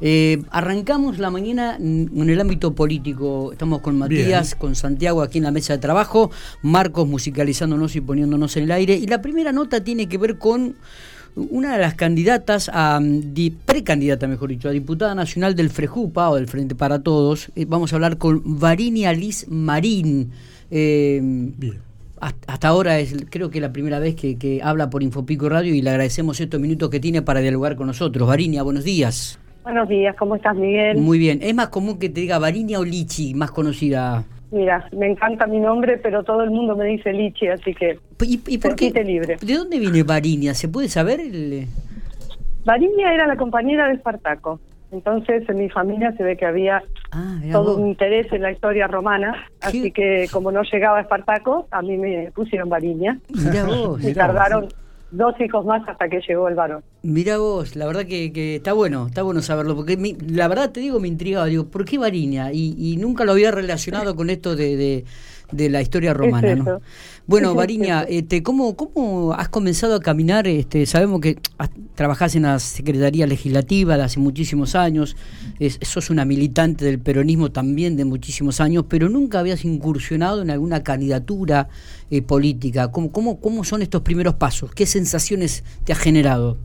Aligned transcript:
Eh, 0.00 0.42
arrancamos 0.50 1.18
la 1.18 1.30
mañana 1.30 1.76
en 1.78 2.28
el 2.28 2.40
ámbito 2.40 2.74
político. 2.74 3.52
Estamos 3.52 3.80
con 3.80 3.98
Matías, 3.98 4.54
con 4.54 4.74
Santiago 4.74 5.22
aquí 5.22 5.38
en 5.38 5.44
la 5.44 5.50
mesa 5.50 5.74
de 5.74 5.78
trabajo, 5.78 6.30
Marcos 6.62 7.08
musicalizándonos 7.08 7.96
y 7.96 8.00
poniéndonos 8.00 8.56
en 8.56 8.64
el 8.64 8.72
aire. 8.72 8.96
Y 8.96 9.06
la 9.06 9.22
primera 9.22 9.52
nota 9.52 9.82
tiene 9.82 10.08
que 10.08 10.18
ver 10.18 10.38
con 10.38 10.76
una 11.36 11.72
de 11.72 11.78
las 11.78 11.94
candidatas 11.94 12.70
a 12.72 13.00
precandidata, 13.66 14.26
mejor 14.26 14.50
dicho, 14.50 14.68
a 14.68 14.72
diputada 14.72 15.14
nacional 15.14 15.54
del 15.54 15.70
Frejupa 15.70 16.30
o 16.30 16.36
del 16.36 16.46
Frente 16.46 16.74
para 16.74 17.02
Todos. 17.02 17.50
Eh, 17.56 17.64
vamos 17.66 17.92
a 17.92 17.96
hablar 17.96 18.18
con 18.18 18.42
Varinia 18.44 19.12
Liz 19.12 19.46
Marín. 19.48 20.30
Eh, 20.70 21.20
Bien 21.22 21.94
hasta 22.46 22.68
ahora 22.68 23.00
es 23.00 23.14
creo 23.28 23.50
que 23.50 23.60
la 23.60 23.72
primera 23.72 23.98
vez 23.98 24.14
que, 24.14 24.60
habla 24.62 24.88
por 24.88 25.02
Infopico 25.02 25.48
Radio 25.48 25.74
y 25.74 25.82
le 25.82 25.90
agradecemos 25.90 26.40
estos 26.40 26.60
minutos 26.60 26.88
que 26.88 27.00
tiene 27.00 27.22
para 27.22 27.40
dialogar 27.40 27.76
con 27.76 27.86
nosotros. 27.86 28.26
Varinia, 28.26 28.62
buenos 28.62 28.84
días. 28.84 29.38
Buenos 29.64 29.88
días, 29.88 30.14
¿cómo 30.16 30.36
estás 30.36 30.54
Miguel? 30.54 30.98
Muy 30.98 31.18
bien, 31.18 31.38
es 31.40 31.54
más 31.54 31.68
común 31.68 31.98
que 31.98 32.10
te 32.10 32.20
diga 32.20 32.38
Varinia 32.38 32.78
o 32.78 32.84
Lichi, 32.84 33.32
más 33.32 33.50
conocida. 33.50 34.22
Mira, 34.50 34.86
me 34.92 35.06
encanta 35.06 35.46
mi 35.46 35.58
nombre, 35.58 35.96
pero 35.96 36.22
todo 36.22 36.42
el 36.42 36.50
mundo 36.50 36.76
me 36.76 36.84
dice 36.84 37.14
Lichi, 37.14 37.48
así 37.48 37.74
que 37.74 37.98
¿Y, 38.20 38.58
por 38.58 38.76
qué? 38.76 38.92
libre. 39.02 39.38
¿De 39.40 39.54
dónde 39.54 39.78
viene 39.78 40.02
Varinia? 40.02 40.52
¿Se 40.52 40.68
puede 40.68 40.88
saber? 40.88 41.18
El... 41.20 41.66
Varinia 42.66 43.14
era 43.14 43.26
la 43.26 43.36
compañera 43.36 43.88
de 43.88 43.94
Espartaco. 43.94 44.60
Entonces 44.92 45.48
en 45.48 45.56
mi 45.56 45.70
familia 45.70 46.12
se 46.12 46.22
ve 46.22 46.36
que 46.36 46.44
había 46.44 46.84
ah, 47.12 47.40
todo 47.50 47.78
un 47.78 47.88
interés 47.88 48.30
en 48.34 48.42
la 48.42 48.52
historia 48.52 48.86
romana, 48.86 49.48
así 49.62 49.90
que 49.92 50.28
como 50.30 50.52
no 50.52 50.62
llegaba 50.62 51.00
Espartaco, 51.00 51.68
a 51.70 51.80
mí 51.80 51.96
me 51.96 52.30
pusieron 52.32 52.68
Variña. 52.68 53.18
y 54.02 54.12
tardaron 54.12 54.68
dos 55.10 55.40
hijos 55.40 55.64
más 55.64 55.88
hasta 55.88 56.06
que 56.10 56.20
llegó 56.20 56.48
el 56.48 56.54
varón. 56.54 56.82
Mira 57.04 57.38
vos, 57.38 57.76
la 57.76 57.86
verdad 57.86 58.06
que, 58.06 58.56
está 58.56 58.72
bueno, 58.72 59.06
está 59.06 59.22
bueno 59.22 59.42
saberlo, 59.42 59.76
porque 59.76 60.16
la 60.26 60.48
verdad 60.48 60.72
te 60.72 60.80
digo, 60.80 60.98
me 61.00 61.08
intrigaba, 61.08 61.46
digo, 61.46 61.66
¿por 61.66 61.84
qué 61.84 61.98
Variña? 61.98 62.52
Y, 62.52 62.96
nunca 62.98 63.24
lo 63.24 63.32
había 63.32 63.50
relacionado 63.50 64.16
con 64.16 64.30
esto 64.30 64.56
de 64.56 65.04
de 65.54 65.70
la 65.70 65.80
historia 65.80 66.14
romana. 66.14 66.54
¿no? 66.54 66.80
Bueno, 67.26 67.54
Variña, 67.54 68.02
este, 68.02 68.42
¿cómo, 68.42 68.76
¿cómo 68.76 69.32
has 69.32 69.48
comenzado 69.48 69.94
a 69.94 70.00
caminar? 70.00 70.46
Este, 70.46 70.84
sabemos 70.86 71.20
que 71.20 71.38
trabajás 71.94 72.34
en 72.34 72.42
la 72.42 72.58
Secretaría 72.58 73.26
Legislativa 73.26 73.96
de 73.96 74.02
hace 74.02 74.20
muchísimos 74.20 74.74
años, 74.74 75.16
es, 75.58 75.78
sos 75.82 76.10
una 76.10 76.24
militante 76.24 76.84
del 76.84 76.98
peronismo 76.98 77.50
también 77.50 77.96
de 77.96 78.04
muchísimos 78.04 78.60
años, 78.60 78.84
pero 78.88 79.08
nunca 79.08 79.40
habías 79.40 79.64
incursionado 79.64 80.42
en 80.42 80.50
alguna 80.50 80.82
candidatura 80.82 81.68
eh, 82.10 82.22
política. 82.22 82.90
¿Cómo, 82.90 83.12
cómo, 83.12 83.40
¿Cómo 83.40 83.64
son 83.64 83.82
estos 83.82 84.02
primeros 84.02 84.34
pasos? 84.34 84.72
¿Qué 84.72 84.86
sensaciones 84.86 85.64
te 85.84 85.92
ha 85.92 85.96
generado? 85.96 86.58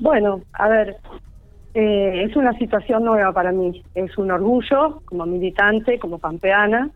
Bueno, 0.00 0.42
a 0.52 0.68
ver, 0.68 0.96
eh, 1.74 2.24
es 2.24 2.36
una 2.36 2.52
situación 2.58 3.04
nueva 3.04 3.32
para 3.32 3.52
mí. 3.52 3.82
Es 3.94 4.16
un 4.18 4.30
orgullo 4.30 5.02
como 5.04 5.26
militante, 5.26 5.98
como 5.98 6.18
pampeana, 6.18 6.90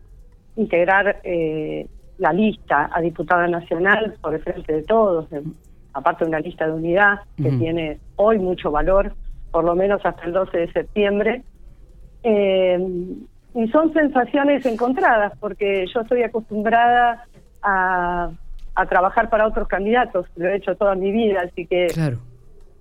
integrar 0.55 1.19
eh, 1.23 1.87
la 2.17 2.33
lista 2.33 2.89
a 2.91 3.01
diputada 3.01 3.47
nacional 3.47 4.15
por 4.21 4.33
el 4.33 4.41
frente 4.41 4.73
de 4.73 4.83
todos, 4.83 5.27
aparte 5.93 6.25
de 6.25 6.29
una 6.29 6.39
lista 6.39 6.65
de 6.65 6.73
unidad 6.73 7.19
que 7.37 7.51
tiene 7.51 7.99
hoy 8.15 8.39
mucho 8.39 8.71
valor, 8.71 9.13
por 9.51 9.63
lo 9.63 9.75
menos 9.75 10.05
hasta 10.05 10.23
el 10.25 10.33
12 10.33 10.57
de 10.57 10.71
septiembre. 10.71 11.43
Eh, 12.23 12.79
y 13.55 13.67
son 13.67 13.93
sensaciones 13.93 14.65
encontradas, 14.65 15.33
porque 15.39 15.85
yo 15.93 16.01
estoy 16.01 16.23
acostumbrada 16.23 17.25
a, 17.61 18.31
a, 18.73 18.85
trabajar 18.87 19.29
para 19.29 19.45
otros 19.45 19.67
candidatos, 19.67 20.25
lo 20.35 20.47
he 20.47 20.55
hecho 20.55 20.75
toda 20.75 20.95
mi 20.95 21.11
vida, 21.11 21.41
así 21.45 21.67
que, 21.67 21.87
claro. 21.93 22.17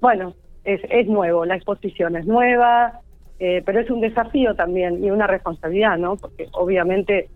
Bueno, 0.02 0.34
es, 0.64 0.80
es 0.90 1.06
nuevo, 1.06 1.46
la 1.46 1.56
exposición 1.56 2.16
es 2.16 2.26
nueva, 2.26 3.00
eh, 3.38 3.62
pero 3.64 3.80
es 3.80 3.88
un 3.90 4.00
desafío 4.00 4.54
también 4.54 5.02
y 5.02 5.10
una 5.10 5.26
responsabilidad, 5.26 5.96
¿no? 5.96 6.16
Porque 6.16 6.48
obviamente 6.52 7.30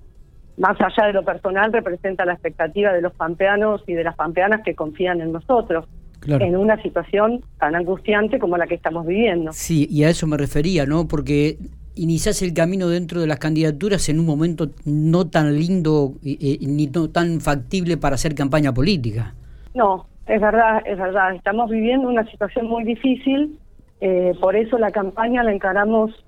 más 0.59 0.77
allá 0.81 1.09
de 1.09 1.13
lo 1.13 1.25
personal, 1.25 1.73
representa 1.73 2.25
la 2.25 2.33
expectativa 2.33 2.93
de 2.93 3.03
los 3.03 3.13
pampeanos 3.15 3.83
y 3.87 3.93
de 3.93 4.05
las 4.05 4.17
pampeanas 4.17 4.63
que 4.65 4.75
confían 4.75 5.21
en 5.21 5.33
nosotros. 5.33 5.87
en 6.27 6.57
una 6.57 6.81
situación 6.83 7.45
tan 7.59 7.77
angustiante 7.77 8.39
como 8.39 8.57
la 8.57 8.67
que 8.67 8.75
estamos 8.75 9.07
viviendo. 9.07 9.53
Sí, 9.53 9.87
y 9.91 10.03
a 10.03 10.09
eso 10.09 10.27
me 10.27 10.37
refería, 10.37 10.87
¿no? 10.87 11.07
Porque 11.07 11.59
iniciás 11.95 12.43
el 12.43 12.53
camino 12.53 12.89
dentro 12.89 13.21
de 13.21 13.27
las 13.27 13.39
candidaturas 13.39 14.09
en 14.09 14.19
un 14.19 14.27
momento 14.27 14.71
no 14.85 15.29
tan 15.29 15.55
lindo 15.57 16.15
ni 16.23 16.87
no 16.87 17.11
tan 17.11 17.41
factible 17.41 17.97
para 17.97 18.17
hacer 18.17 18.35
campaña 18.35 18.73
política. 18.73 19.35
No, 19.75 20.07
es 20.27 20.41
verdad, 20.41 20.83
es 20.85 20.99
verdad. 20.99 21.35
Estamos 21.35 21.71
viviendo 21.71 22.09
una 22.09 22.25
situación 22.31 22.67
muy 22.67 22.85
difícil, 22.85 23.59
eh, 24.01 24.35
por 24.41 24.57
eso 24.57 24.79
la 24.79 24.91
campaña 24.91 25.43
la 25.43 25.53
encaramos 25.53 26.25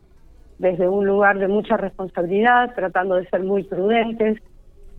desde 0.58 0.88
un 0.88 1.06
lugar 1.06 1.38
de 1.38 1.48
mucha 1.48 1.76
responsabilidad, 1.76 2.74
tratando 2.74 3.14
de 3.14 3.28
ser 3.28 3.42
muy 3.42 3.62
prudentes, 3.62 4.38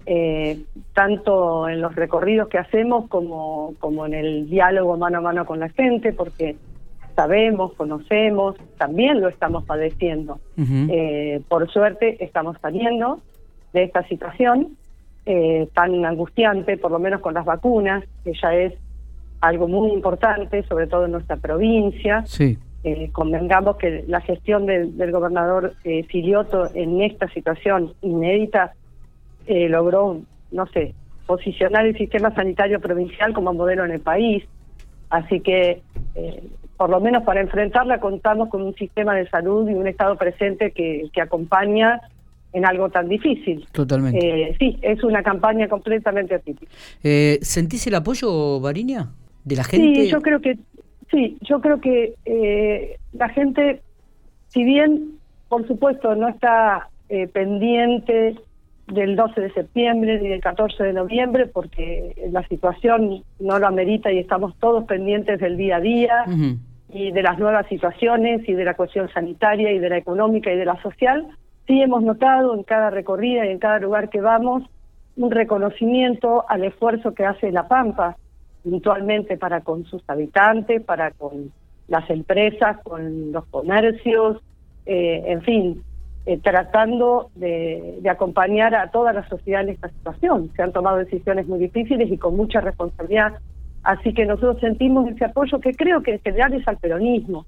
eh, 0.05 0.61
tanto 0.93 1.67
en 1.67 1.81
los 1.81 1.95
recorridos 1.95 2.47
que 2.47 2.57
hacemos 2.57 3.07
como, 3.09 3.73
como 3.79 4.05
en 4.05 4.13
el 4.13 4.49
diálogo 4.49 4.97
mano 4.97 5.19
a 5.19 5.21
mano 5.21 5.45
con 5.45 5.59
la 5.59 5.69
gente, 5.69 6.13
porque 6.13 6.55
sabemos, 7.15 7.73
conocemos, 7.73 8.55
también 8.77 9.19
lo 9.19 9.27
estamos 9.27 9.65
padeciendo. 9.65 10.39
Eh, 10.57 11.41
por 11.49 11.69
suerte 11.69 12.23
estamos 12.23 12.57
saliendo 12.61 13.19
de 13.73 13.83
esta 13.83 14.07
situación 14.07 14.77
eh, 15.25 15.67
tan 15.73 16.05
angustiante, 16.05 16.77
por 16.77 16.91
lo 16.91 16.99
menos 16.99 17.19
con 17.19 17.33
las 17.33 17.45
vacunas, 17.45 18.03
que 18.23 18.31
ya 18.41 18.55
es 18.55 18.73
algo 19.41 19.67
muy 19.67 19.91
importante, 19.91 20.63
sobre 20.63 20.87
todo 20.87 21.05
en 21.05 21.11
nuestra 21.11 21.37
provincia. 21.37 22.23
Sí 22.25 22.57
eh, 22.83 23.09
convengamos 23.11 23.77
que 23.77 24.05
la 24.07 24.21
gestión 24.21 24.65
del, 24.65 25.11
gobernador 25.11 25.73
eh, 25.83 26.03
Filioto 26.03 26.69
en 26.73 27.01
esta 27.01 27.27
situación 27.29 27.93
inédita 28.01 28.73
eh, 29.47 29.67
logró, 29.67 30.21
no 30.51 30.65
sé, 30.67 30.93
posicionar 31.25 31.85
el 31.85 31.97
sistema 31.97 32.33
sanitario 32.33 32.79
provincial 32.79 33.33
como 33.33 33.53
modelo 33.53 33.85
en 33.85 33.91
el 33.91 33.99
país. 33.99 34.43
Así 35.09 35.41
que, 35.41 35.81
eh, 36.15 36.43
por 36.77 36.89
lo 36.89 37.01
menos 37.01 37.23
para 37.23 37.41
enfrentarla, 37.41 37.99
contamos 37.99 38.49
con 38.49 38.61
un 38.61 38.75
sistema 38.75 39.13
de 39.13 39.27
salud 39.27 39.69
y 39.69 39.73
un 39.73 39.87
Estado 39.87 40.15
presente 40.15 40.71
que, 40.71 41.09
que 41.11 41.21
acompaña 41.21 41.99
en 42.53 42.65
algo 42.65 42.89
tan 42.89 43.09
difícil. 43.09 43.67
Totalmente. 43.71 44.55
sí, 44.57 44.79
es 44.81 45.03
una 45.03 45.21
campaña 45.21 45.67
completamente 45.67 46.35
atípica. 46.35 46.71
¿Sentís 47.41 47.85
el 47.87 47.95
apoyo, 47.95 48.59
Varinia, 48.59 49.09
de 49.49 49.55
la 49.57 49.63
gente? 49.65 50.03
Sí, 50.03 50.09
yo 50.09 50.21
creo 50.21 50.39
que 50.39 50.57
Sí, 51.11 51.37
yo 51.41 51.59
creo 51.59 51.81
que 51.81 52.13
eh, 52.25 52.97
la 53.13 53.29
gente, 53.29 53.81
si 54.49 54.63
bien, 54.63 55.13
por 55.47 55.67
supuesto, 55.67 56.15
no 56.15 56.27
está 56.27 56.89
eh, 57.09 57.27
pendiente 57.27 58.35
del 58.87 59.15
12 59.15 59.41
de 59.41 59.53
septiembre 59.53 60.19
ni 60.19 60.29
del 60.29 60.41
14 60.41 60.83
de 60.83 60.93
noviembre, 60.93 61.47
porque 61.47 62.15
la 62.31 62.47
situación 62.47 63.23
no 63.39 63.59
lo 63.59 63.67
amerita 63.67 64.11
y 64.11 64.19
estamos 64.19 64.55
todos 64.59 64.85
pendientes 64.85 65.39
del 65.39 65.57
día 65.57 65.77
a 65.77 65.81
día 65.81 66.25
y 66.91 67.11
de 67.11 67.21
las 67.21 67.37
nuevas 67.37 67.67
situaciones 67.67 68.47
y 68.47 68.53
de 68.53 68.65
la 68.65 68.73
cuestión 68.73 69.09
sanitaria 69.09 69.71
y 69.71 69.79
de 69.79 69.89
la 69.89 69.97
económica 69.97 70.51
y 70.51 70.57
de 70.57 70.65
la 70.65 70.81
social, 70.81 71.27
sí 71.67 71.81
hemos 71.81 72.01
notado 72.01 72.55
en 72.55 72.63
cada 72.63 72.89
recorrida 72.89 73.45
y 73.45 73.49
en 73.49 73.59
cada 73.59 73.79
lugar 73.79 74.09
que 74.09 74.21
vamos 74.21 74.63
un 75.15 75.29
reconocimiento 75.29 76.45
al 76.49 76.63
esfuerzo 76.63 77.13
que 77.13 77.25
hace 77.25 77.51
La 77.51 77.67
Pampa 77.67 78.17
puntualmente 78.63 79.37
para 79.37 79.61
con 79.61 79.85
sus 79.85 80.01
habitantes, 80.07 80.81
para 80.83 81.11
con 81.11 81.51
las 81.87 82.09
empresas, 82.09 82.77
con 82.83 83.31
los 83.31 83.45
comercios, 83.47 84.37
eh, 84.85 85.23
en 85.27 85.41
fin, 85.41 85.83
eh, 86.25 86.37
tratando 86.37 87.31
de, 87.35 87.99
acompañar 88.09 88.75
a 88.75 88.91
toda 88.91 89.13
la 89.13 89.27
sociedad 89.27 89.61
en 89.61 89.69
esta 89.69 89.89
situación. 89.89 90.51
Se 90.55 90.61
han 90.61 90.71
tomado 90.71 90.97
decisiones 90.97 91.47
muy 91.47 91.59
difíciles 91.59 92.11
y 92.11 92.17
con 92.17 92.35
mucha 92.35 92.61
responsabilidad. 92.61 93.33
Así 93.83 94.13
que 94.13 94.25
nosotros 94.25 94.59
sentimos 94.59 95.09
ese 95.09 95.25
apoyo 95.25 95.59
que 95.59 95.73
creo 95.73 96.03
que 96.03 96.13
en 96.13 96.19
general 96.19 96.53
es 96.53 96.67
al 96.67 96.77
peronismo, 96.77 97.45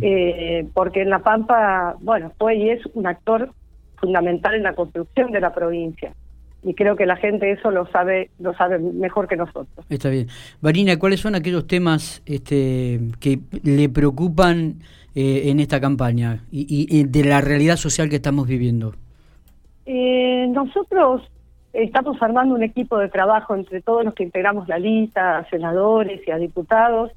eh, 0.00 0.66
porque 0.72 1.02
en 1.02 1.10
La 1.10 1.18
Pampa, 1.18 1.96
bueno, 2.00 2.32
fue 2.38 2.56
y 2.56 2.70
es 2.70 2.86
un 2.94 3.06
actor 3.06 3.50
fundamental 3.96 4.54
en 4.54 4.62
la 4.62 4.74
construcción 4.74 5.32
de 5.32 5.40
la 5.40 5.52
provincia 5.52 6.12
y 6.62 6.74
creo 6.74 6.96
que 6.96 7.06
la 7.06 7.16
gente 7.16 7.50
eso 7.50 7.70
lo 7.70 7.86
sabe 7.86 8.30
lo 8.38 8.54
sabe 8.54 8.78
mejor 8.78 9.28
que 9.28 9.36
nosotros. 9.36 9.86
Está 9.88 10.08
bien. 10.08 10.28
Varina, 10.60 10.98
¿cuáles 10.98 11.20
son 11.20 11.34
aquellos 11.34 11.66
temas 11.66 12.22
este, 12.26 13.00
que 13.20 13.40
le 13.62 13.88
preocupan 13.88 14.76
eh, 15.14 15.50
en 15.50 15.60
esta 15.60 15.80
campaña 15.80 16.44
y, 16.50 17.04
de 17.04 17.24
la 17.24 17.40
realidad 17.40 17.76
social 17.76 18.08
que 18.08 18.16
estamos 18.16 18.46
viviendo? 18.46 18.94
Eh, 19.84 20.46
nosotros 20.50 21.22
estamos 21.72 22.20
armando 22.20 22.54
un 22.54 22.62
equipo 22.62 22.98
de 22.98 23.08
trabajo 23.08 23.54
entre 23.54 23.80
todos 23.82 24.04
los 24.04 24.14
que 24.14 24.24
integramos 24.24 24.66
la 24.66 24.78
lista, 24.78 25.38
a 25.38 25.48
senadores 25.50 26.20
y 26.26 26.30
a 26.30 26.38
diputados. 26.38 27.12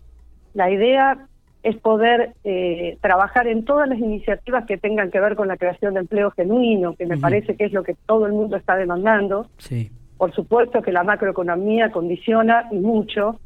La 0.54 0.70
idea 0.70 1.29
es 1.62 1.76
poder 1.78 2.34
eh, 2.44 2.98
trabajar 3.02 3.48
en 3.48 3.66
todas 3.66 3.90
las 3.90 4.00
iniciativas 4.00 4.66
que 4.66 4.78
tengan 4.78 5.12
que 5.12 5.20
ver 5.20 5.36
con 5.36 5.48
la 5.48 5.58
creación 5.58 5.94
de 5.94 6.02
empleo 6.02 6.32
genuino, 6.32 6.96
que 6.96 7.06
me 7.06 7.18
parece 7.18 7.56
que 7.56 7.66
es 7.66 7.74
lo 7.74 7.84
que 7.84 7.96
todo 8.06 8.26
el 8.26 8.34
mundo 8.34 8.56
está 8.56 8.76
demandando. 8.76 9.48
Sí. 9.58 9.92
Por 10.18 10.34
supuesto 10.34 10.82
que 10.82 10.92
la 10.92 11.04
macroeconomía 11.04 11.92
condiciona 11.92 12.68
y 12.72 12.78
mucho, 12.78 13.40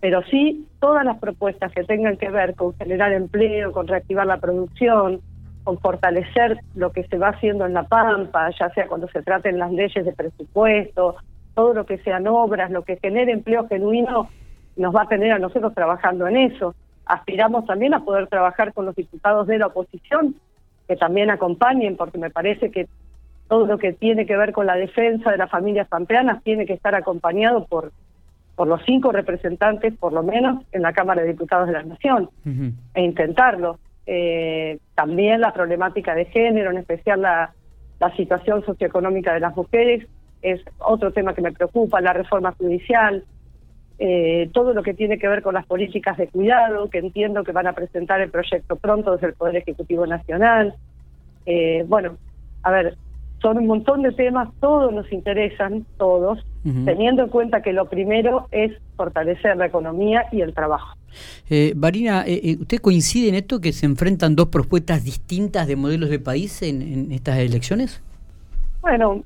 pero 0.00 0.22
sí 0.30 0.66
todas 0.80 1.04
las 1.04 1.18
propuestas 1.18 1.72
que 1.72 1.82
tengan 1.84 2.16
que 2.16 2.30
ver 2.30 2.54
con 2.54 2.74
generar 2.74 3.12
empleo, 3.12 3.72
con 3.72 3.88
reactivar 3.88 4.26
la 4.26 4.38
producción, 4.38 5.20
con 5.64 5.78
fortalecer 5.78 6.58
lo 6.76 6.92
que 6.92 7.04
se 7.08 7.18
va 7.18 7.30
haciendo 7.30 7.66
en 7.66 7.74
La 7.74 7.82
Pampa, 7.82 8.48
ya 8.58 8.70
sea 8.70 8.86
cuando 8.86 9.08
se 9.08 9.22
traten 9.22 9.58
las 9.58 9.72
leyes 9.72 10.04
de 10.04 10.12
presupuesto, 10.12 11.16
todo 11.54 11.74
lo 11.74 11.86
que 11.86 11.98
sean 11.98 12.28
obras, 12.28 12.70
lo 12.70 12.82
que 12.82 12.98
genere 12.98 13.32
empleo 13.32 13.66
genuino, 13.66 14.28
nos 14.76 14.94
va 14.94 15.02
a 15.02 15.08
tener 15.08 15.32
a 15.32 15.40
nosotros 15.40 15.74
trabajando 15.74 16.28
en 16.28 16.36
eso. 16.36 16.76
Aspiramos 17.06 17.64
también 17.66 17.94
a 17.94 18.04
poder 18.04 18.26
trabajar 18.26 18.72
con 18.72 18.84
los 18.84 18.94
diputados 18.94 19.46
de 19.46 19.58
la 19.58 19.68
oposición, 19.68 20.34
que 20.86 20.96
también 20.96 21.30
acompañen, 21.30 21.96
porque 21.96 22.18
me 22.18 22.30
parece 22.30 22.70
que 22.70 22.88
todo 23.48 23.66
lo 23.66 23.78
que 23.78 23.92
tiene 23.92 24.26
que 24.26 24.36
ver 24.36 24.52
con 24.52 24.66
la 24.66 24.74
defensa 24.74 25.30
de 25.30 25.38
las 25.38 25.50
familias 25.50 25.88
pampeanas 25.88 26.42
tiene 26.42 26.66
que 26.66 26.72
estar 26.72 26.94
acompañado 26.94 27.64
por 27.64 27.92
por 28.56 28.66
los 28.66 28.80
cinco 28.86 29.12
representantes, 29.12 29.94
por 29.98 30.14
lo 30.14 30.22
menos, 30.22 30.64
en 30.72 30.80
la 30.82 30.94
Cámara 30.94 31.20
de 31.22 31.28
Diputados 31.28 31.66
de 31.66 31.74
la 31.74 31.82
Nación, 31.82 32.30
e 32.94 33.02
intentarlo. 33.02 33.78
Eh, 34.06 34.78
también 34.94 35.42
la 35.42 35.52
problemática 35.52 36.14
de 36.14 36.24
género, 36.24 36.70
en 36.70 36.78
especial 36.78 37.20
la, 37.20 37.52
la 38.00 38.16
situación 38.16 38.64
socioeconómica 38.64 39.34
de 39.34 39.40
las 39.40 39.54
mujeres, 39.54 40.06
es 40.40 40.62
otro 40.78 41.12
tema 41.12 41.34
que 41.34 41.42
me 41.42 41.52
preocupa, 41.52 42.00
la 42.00 42.14
reforma 42.14 42.52
judicial, 42.52 43.24
eh, 43.98 44.50
todo 44.52 44.74
lo 44.74 44.82
que 44.82 44.94
tiene 44.94 45.18
que 45.18 45.28
ver 45.28 45.42
con 45.42 45.54
las 45.54 45.66
políticas 45.66 46.16
de 46.16 46.28
cuidado, 46.28 46.90
que 46.90 46.98
entiendo 46.98 47.44
que 47.44 47.52
van 47.52 47.66
a 47.66 47.72
presentar 47.72 48.20
el 48.20 48.30
proyecto 48.30 48.76
pronto 48.76 49.12
desde 49.12 49.28
el 49.28 49.34
Poder 49.34 49.56
Ejecutivo 49.56 50.06
Nacional. 50.06 50.74
Eh, 51.46 51.84
bueno, 51.88 52.16
a 52.62 52.70
ver, 52.70 52.96
son 53.40 53.58
un 53.58 53.66
montón 53.66 54.02
de 54.02 54.12
temas, 54.12 54.48
todos 54.60 54.92
nos 54.92 55.10
interesan, 55.12 55.84
todos, 55.98 56.44
teniendo 56.84 57.22
en 57.22 57.28
cuenta 57.28 57.62
que 57.62 57.72
lo 57.72 57.88
primero 57.88 58.48
es 58.50 58.72
fortalecer 58.96 59.56
la 59.56 59.66
economía 59.66 60.24
y 60.32 60.40
el 60.40 60.52
trabajo. 60.52 60.96
Eh, 61.48 61.72
Barina, 61.76 62.24
eh, 62.26 62.40
eh, 62.42 62.56
¿usted 62.60 62.78
coincide 62.78 63.28
en 63.28 63.36
esto 63.36 63.60
que 63.60 63.72
se 63.72 63.86
enfrentan 63.86 64.34
dos 64.34 64.48
propuestas 64.48 65.04
distintas 65.04 65.68
de 65.68 65.76
modelos 65.76 66.10
de 66.10 66.18
país 66.18 66.60
en, 66.62 67.12
estas 67.12 67.38
elecciones? 67.38 68.02
Bueno, 68.80 69.22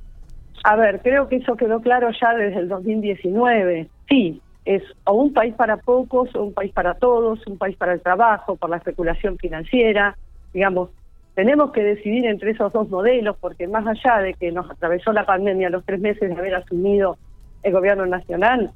a 0.65 0.77
ver, 0.77 1.01
creo 1.03 1.29
que 1.29 1.37
eso 1.37 1.57
quedó 1.57 1.81
claro 1.81 2.11
ya 2.21 2.35
desde 2.35 2.61
el 2.61 2.69
2019. 2.69 3.89
Sí, 4.09 4.43
es 4.65 4.83
o 5.05 5.15
un 5.15 5.33
país 5.33 5.55
para 5.55 5.79
pocos 5.79 6.35
o 6.35 6.43
un 6.43 6.53
país 6.53 6.73
para 6.73 6.95
todos, 6.95 7.47
un 7.47 7.59
país 7.59 7.77
para 7.77 7.93
el 7.93 8.01
trabajo, 8.01 8.57
por 8.57 8.71
la 8.71 8.77
especulación 8.77 9.39
financiera, 9.39 10.17
digamos, 10.53 10.91
tenemos 11.35 11.71
que 11.73 11.83
decidir 11.83 12.27
entre 12.27 12.51
esos 12.51 12.73
dos 12.73 12.89
modelos, 12.91 13.37
porque 13.41 13.67
más 13.67 13.87
allá 13.87 14.19
de 14.19 14.35
que 14.35 14.53
nos 14.53 14.71
atravesó 14.71 15.13
la 15.13 15.25
pandemia 15.25 15.71
los 15.71 15.85
tres 15.85 16.01
meses 16.01 16.29
de 16.29 16.37
haber 16.37 16.55
asumido 16.55 17.17
el 17.63 17.73
gobierno 17.73 18.05
nacional, 18.07 18.73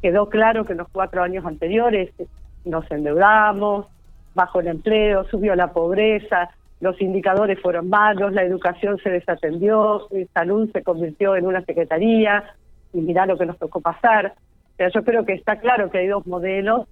quedó 0.00 0.28
claro 0.28 0.64
que 0.64 0.72
en 0.72 0.78
los 0.78 0.88
cuatro 0.88 1.22
años 1.22 1.44
anteriores 1.44 2.10
nos 2.64 2.90
endeudamos, 2.90 3.86
bajó 4.34 4.60
el 4.60 4.68
empleo, 4.68 5.24
subió 5.24 5.54
la 5.56 5.72
pobreza, 5.72 6.50
los 6.80 7.00
indicadores 7.00 7.60
fueron 7.60 7.88
malos, 7.88 8.32
la 8.32 8.42
educación 8.42 8.98
se 8.98 9.10
desatendió, 9.10 10.08
salud 10.32 10.70
se 10.72 10.82
convirtió 10.82 11.34
en 11.34 11.46
una 11.46 11.62
secretaría, 11.64 12.44
y 12.92 13.00
mirá 13.00 13.26
lo 13.26 13.36
que 13.36 13.46
nos 13.46 13.58
tocó 13.58 13.80
pasar. 13.80 14.34
Pero 14.78 14.90
yo 14.94 15.04
creo 15.04 15.26
que 15.26 15.34
está 15.34 15.56
claro 15.56 15.90
que 15.90 15.98
hay 15.98 16.06
dos 16.06 16.26
modelos 16.26 16.86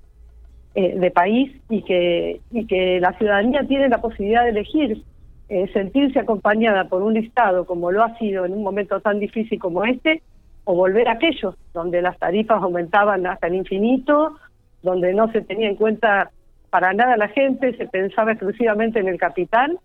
eh, 0.75 0.99
de 0.99 1.11
país 1.11 1.56
y 1.71 1.83
que, 1.83 2.43
y 2.50 2.67
que 2.67 3.00
la 3.00 3.15
ciudadanía 3.15 3.62
tiene 3.67 3.88
la 3.88 4.03
posibilidad 4.03 4.43
de 4.43 4.50
elegir 4.50 5.03
eh, 5.49 5.71
sentirse 5.73 6.19
acompañada 6.19 6.88
por 6.88 7.03
un 7.03 7.17
Estado 7.17 7.65
como 7.65 7.93
lo 7.93 8.03
ha 8.03 8.19
sido 8.19 8.44
en 8.44 8.53
un 8.53 8.62
momento 8.65 9.00
tan 9.00 9.21
difícil 9.21 9.61
como 9.61 9.85
este, 9.85 10.21
o 10.65 10.75
volver 10.75 11.09
a 11.09 11.12
aquellos 11.12 11.55
donde 11.73 12.03
las 12.03 12.19
tarifas 12.19 12.61
aumentaban 12.61 13.25
hasta 13.27 13.47
el 13.47 13.55
infinito, 13.55 14.37
donde 14.82 15.15
no 15.15 15.31
se 15.31 15.43
tenía 15.43 15.69
en 15.69 15.77
cuenta 15.77 16.31
para 16.71 16.93
nada 16.93 17.17
la 17.17 17.29
gente, 17.29 17.77
se 17.77 17.87
pensaba 17.87 18.32
exclusivamente 18.32 18.99
en 18.99 19.06
el 19.06 19.19
capital 19.19 19.79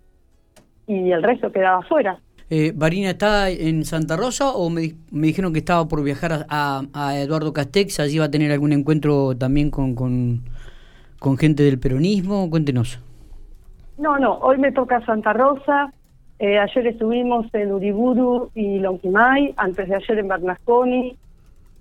y 0.88 1.12
el 1.12 1.22
resto 1.22 1.52
quedaba 1.52 1.84
fuera. 1.84 2.18
Eh, 2.54 2.74
¿Barina 2.76 3.12
está 3.12 3.50
en 3.50 3.86
Santa 3.86 4.18
Rosa 4.18 4.52
o 4.52 4.70
me, 4.70 4.96
dijeron 5.10 5.54
que 5.54 5.60
estaba 5.60 5.88
por 5.88 6.04
viajar 6.04 6.46
a, 6.50 7.16
Eduardo 7.16 7.54
Castex? 7.54 8.02
Allí 8.02 8.18
va 8.18 8.26
a 8.26 8.30
tener 8.30 8.52
algún 8.52 8.74
encuentro 8.74 9.38
también 9.38 9.72
con, 9.72 9.96
con, 9.96 10.42
con 11.18 11.38
gente 11.38 11.64
del 11.64 11.80
peronismo? 11.80 12.50
Cuéntenos. 12.50 13.00
No, 13.98 14.20
no, 14.20 14.34
hoy 14.40 14.58
me 14.58 14.74
toca 14.74 15.00
Santa 15.06 15.32
Rosa. 15.32 15.94
Eh, 16.40 16.60
ayer 16.60 16.88
estuvimos 16.88 17.46
en 17.54 17.72
Uriburu 17.72 18.52
y 18.54 18.80
Lonquimay, 18.80 19.54
antes 19.56 19.88
de 19.88 19.96
ayer 19.96 20.20
en 20.20 20.28
Bernasconi 20.28 21.16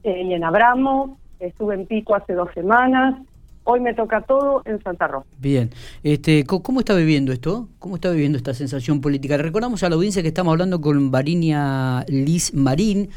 eh, 0.04 0.22
y 0.22 0.34
en 0.34 0.44
Abramo. 0.44 1.18
Estuve 1.40 1.74
en 1.74 1.86
Pico 1.86 2.14
hace 2.14 2.34
dos 2.34 2.50
semanas. 2.54 3.16
Hoy 3.64 3.80
me 3.80 3.94
toca 3.94 4.22
todo 4.22 4.62
en 4.64 4.82
Santa 4.82 5.06
Rosa. 5.06 5.26
Bien. 5.38 5.70
Este, 6.02 6.44
¿Cómo 6.44 6.80
está 6.80 6.94
viviendo 6.94 7.32
esto? 7.32 7.68
¿Cómo 7.78 7.96
está 7.96 8.10
viviendo 8.10 8.38
esta 8.38 8.54
sensación 8.54 9.00
política? 9.00 9.36
Recordamos 9.36 9.82
a 9.82 9.88
la 9.88 9.96
audiencia 9.96 10.22
que 10.22 10.28
estamos 10.28 10.52
hablando 10.52 10.80
con 10.80 11.10
Varinia 11.10 12.04
Liz 12.08 12.54
Marín 12.54 13.10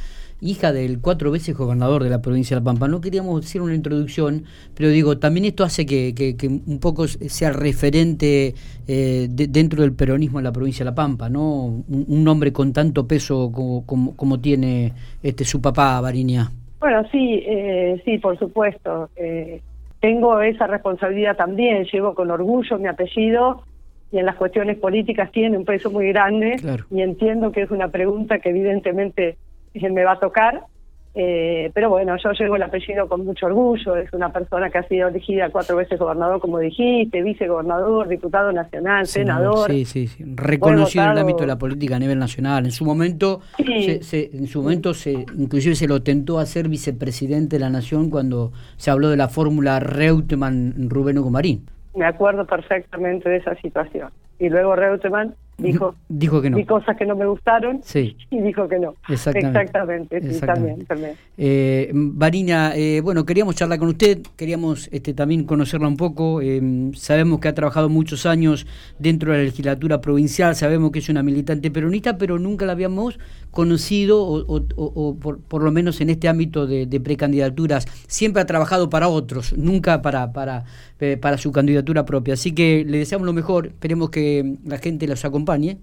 hija 0.44 0.74
del 0.74 1.00
cuatro 1.00 1.32
veces 1.32 1.56
gobernador 1.56 2.04
de 2.04 2.10
la 2.10 2.22
provincia 2.22 2.56
de 2.56 2.62
La 2.62 2.66
Pampa. 2.66 2.88
No 2.88 3.02
queríamos 3.02 3.42
decir 3.42 3.62
una 3.62 3.74
introducción, 3.74 4.44
pero 4.76 4.90
digo, 4.90 5.18
también 5.18 5.46
esto 5.46 5.64
hace 5.64 5.86
que, 5.86 6.14
que, 6.14 6.48
un 6.48 6.80
poco 6.80 7.08
sea 7.08 7.52
referente 7.52 8.54
eh, 8.88 9.28
dentro 9.30 9.82
del 9.82 9.94
peronismo 9.94 10.40
en 10.40 10.44
la 10.44 10.52
provincia 10.52 10.84
de 10.84 10.92
La 10.92 10.96
Pampa, 10.96 11.30
¿no? 11.30 11.66
Un, 11.66 12.06
un 12.08 12.28
hombre 12.28 12.52
con 12.52 12.74
tanto 12.74 13.08
peso 13.08 13.52
como, 13.52 14.16
como, 14.16 14.40
tiene 14.40 14.92
este 15.22 15.46
su 15.46 15.62
papá, 15.62 16.02
Barinia. 16.02 16.52
Bueno, 16.80 17.04
sí, 17.12 17.42
eh, 17.46 18.02
sí, 18.04 18.18
por 18.18 18.38
supuesto. 18.38 19.10
Eh, 19.16 19.62
tengo 20.04 20.42
esa 20.42 20.68
responsabilidad 20.68 21.38
también, 21.38 21.86
llevo 21.86 22.14
con 22.14 22.30
orgullo 22.30 22.78
mi 22.78 22.90
apellido 22.90 23.64
y 24.12 24.18
en 24.18 24.26
las 24.26 24.36
cuestiones 24.36 24.78
políticas 24.78 25.32
tiene 25.32 25.58
un 25.58 25.64
peso 25.64 25.90
muy 25.90 26.10
grande 26.10 26.58
y 26.92 27.02
entiendo 27.02 27.54
que 27.54 27.62
es 27.62 27.72
una 27.72 27.88
pregunta 27.88 28.40
que 28.40 28.50
evidentemente 28.50 29.38
me 29.74 30.04
va 30.04 30.12
a 30.12 30.20
tocar. 30.20 30.66
Eh, 31.16 31.70
pero 31.76 31.90
bueno, 31.90 32.16
yo 32.18 32.32
llevo 32.32 32.56
el 32.56 32.64
apellido 32.64 33.08
con 33.08 33.24
mucho 33.24 33.46
orgullo, 33.46 33.96
es 33.96 34.12
una 34.14 34.32
persona 34.32 34.72
que 34.72 34.80
ha 34.80 34.88
sido 34.88 35.10
elegida 35.10 35.50
cuatro 35.50 35.76
veces 35.76 36.00
gobernador, 36.00 36.40
como 36.40 36.58
dijiste, 36.58 37.22
vicegobernador, 37.22 38.08
diputado 38.08 38.52
nacional, 38.52 39.06
senador. 39.06 39.70
Sí, 39.70 39.86
sí, 39.86 40.08
sí. 40.08 40.24
reconocido 40.36 41.06
en 41.06 41.12
el 41.12 41.18
ámbito 41.20 41.42
de 41.42 41.48
la 41.48 41.58
política 41.58 41.98
a 41.98 42.00
nivel 42.00 42.18
nacional. 42.18 42.66
En 42.66 42.72
su 42.72 42.84
momento, 42.84 43.42
se, 43.58 44.30
en 44.34 44.48
su 44.48 44.64
momento 44.64 44.96
se, 44.96 45.26
inclusive 45.38 45.76
se 45.76 45.88
lo 45.88 46.02
tentó 46.02 46.40
a 46.40 46.46
ser 46.48 46.68
vicepresidente 46.68 47.58
de 47.58 47.60
la 47.60 47.70
nación 47.70 48.10
cuando 48.10 48.52
se 48.78 48.90
habló 48.90 49.10
de 49.10 49.18
la 49.18 49.30
fórmula 49.30 49.80
Reutemann-Rubén 49.80 51.20
Marín. 51.32 51.66
Me 51.96 52.06
acuerdo 52.06 52.46
perfectamente 52.46 53.30
de 53.30 53.38
esa 53.38 53.56
situación. 53.56 54.10
Y 54.40 54.50
luego 54.50 54.76
Reutemann 54.76 55.36
dijo, 55.64 55.96
dijo 56.10 56.42
que 56.42 56.50
no. 56.50 56.60
Y 56.60 56.66
cosas 56.66 56.96
que 56.98 57.06
no 57.06 57.16
me 57.16 57.26
gustaron 57.26 57.82
sí. 57.84 58.18
y 58.30 58.42
dijo 58.42 58.68
que 58.68 58.80
no. 58.80 58.96
Exactamente, 59.10 60.22
sí, 60.22 60.40
también. 60.40 60.86
también. 60.86 61.16
Eh, 61.38 61.92
eh, 61.92 63.02
bueno, 63.04 63.26
queríamos 63.26 63.56
charlar 63.56 63.80
con 63.80 63.90
usted, 63.90 64.20
queríamos 64.36 64.90
este, 64.92 65.14
también 65.14 65.46
conocerla 65.46 65.88
un 65.88 65.98
poco. 65.98 66.42
Eh, 66.42 66.92
sabemos 66.96 67.40
que 67.40 67.48
ha 67.48 67.54
trabajado 67.54 67.90
muchos 67.90 68.26
años 68.26 68.68
dentro 69.00 69.32
de 69.32 69.40
la 69.40 69.44
legislatura 69.46 70.02
provincial, 70.02 70.56
sabemos 70.56 70.92
que 70.92 71.00
es 71.00 71.10
una 71.10 71.24
militante 71.24 71.72
peronista, 71.72 72.18
pero 72.18 72.40
nunca 72.40 72.66
la 72.66 72.74
habíamos 72.74 73.20
conocido, 73.54 74.20
o, 74.24 75.16
por, 75.16 75.64
lo 75.64 75.72
menos 75.72 76.02
en 76.02 76.10
este 76.10 76.28
ámbito 76.28 76.66
de, 76.66 77.00
precandidaturas. 77.00 77.86
Siempre 78.08 78.42
ha 78.42 78.46
trabajado 78.46 78.90
para 78.90 79.08
otros, 79.08 79.54
nunca 79.56 80.02
para, 80.02 80.34
para, 80.34 80.66
eh, 81.00 81.18
para 81.18 81.38
su 81.38 81.52
candidatura 81.52 82.04
propia. 82.04 82.34
Así 82.34 82.52
que 82.52 82.84
le 82.86 82.98
deseamos 82.98 83.26
lo 83.26 83.32
mejor, 83.32 83.68
esperemos 83.68 84.10
que 84.10 84.58
la 84.66 84.80
gente 84.80 85.08
los 85.08 85.24
acompañe 85.24 85.78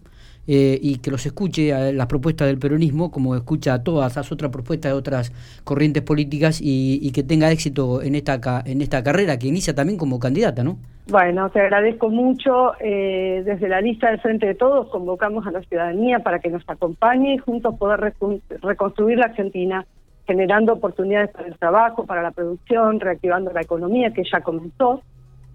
eh, 0.46 0.78
y 0.80 0.98
que 0.98 1.10
los 1.10 1.24
escuche 1.26 1.72
a 1.72 1.92
las 1.92 2.06
propuestas 2.06 2.48
del 2.48 2.58
peronismo, 2.58 3.10
como 3.10 3.36
escucha 3.36 3.74
a 3.74 3.84
todas 3.84 4.16
las 4.16 4.32
otras 4.32 4.50
propuestas 4.50 4.92
de 4.92 4.98
otras 4.98 5.32
corrientes 5.64 6.02
políticas 6.02 6.60
y, 6.62 7.10
que 7.12 7.22
tenga 7.22 7.50
éxito 7.50 8.02
en 8.02 8.14
esta 8.14 8.40
en 8.64 8.80
esta 8.80 9.02
carrera 9.02 9.38
que 9.38 9.48
inicia 9.48 9.74
también 9.74 9.98
como 9.98 10.18
candidata, 10.18 10.64
¿no? 10.64 10.78
Bueno, 11.10 11.50
te 11.50 11.60
agradezco 11.60 12.08
mucho. 12.08 12.72
Eh, 12.80 13.42
desde 13.44 13.68
la 13.68 13.80
lista 13.80 14.10
del 14.10 14.20
Frente 14.20 14.46
de 14.46 14.54
Todos 14.54 14.88
convocamos 14.88 15.46
a 15.46 15.50
la 15.50 15.60
ciudadanía 15.62 16.20
para 16.20 16.38
que 16.38 16.50
nos 16.50 16.62
acompañe 16.68 17.34
y 17.34 17.38
juntos 17.38 17.76
poder 17.76 18.14
reconstruir 18.62 19.18
la 19.18 19.26
Argentina, 19.26 19.86
generando 20.26 20.74
oportunidades 20.74 21.30
para 21.30 21.48
el 21.48 21.58
trabajo, 21.58 22.06
para 22.06 22.22
la 22.22 22.30
producción, 22.30 23.00
reactivando 23.00 23.52
la 23.52 23.60
economía 23.60 24.12
que 24.12 24.22
ya 24.24 24.40
comenzó, 24.40 25.02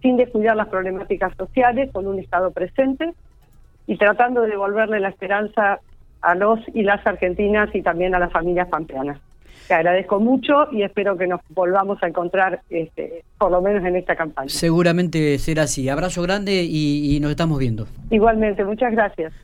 sin 0.01 0.17
descuidar 0.17 0.57
las 0.57 0.67
problemáticas 0.67 1.35
sociales, 1.37 1.89
con 1.93 2.05
un 2.05 2.19
Estado 2.19 2.51
presente 2.51 3.13
y 3.87 3.97
tratando 3.97 4.41
de 4.41 4.49
devolverle 4.49 4.99
la 4.99 5.09
esperanza 5.09 5.79
a 6.21 6.35
los 6.35 6.59
y 6.73 6.83
las 6.83 7.05
argentinas 7.05 7.73
y 7.73 7.81
también 7.81 8.15
a 8.15 8.19
las 8.19 8.31
familias 8.31 8.67
pampeanas. 8.67 9.19
Te 9.67 9.73
agradezco 9.73 10.19
mucho 10.19 10.71
y 10.71 10.83
espero 10.83 11.17
que 11.17 11.25
nos 11.25 11.41
volvamos 11.49 12.01
a 12.03 12.07
encontrar, 12.07 12.61
este, 12.69 13.23
por 13.39 13.51
lo 13.51 13.61
menos 13.61 13.83
en 13.83 13.95
esta 13.95 14.15
campaña. 14.15 14.49
Seguramente 14.49 15.39
será 15.39 15.63
así. 15.63 15.89
Abrazo 15.89 16.21
grande 16.21 16.63
y 16.63 17.19
nos 17.19 17.31
estamos 17.31 17.57
viendo. 17.57 17.87
Igualmente, 18.11 18.63
muchas 18.63 18.91
gracias. 18.91 19.33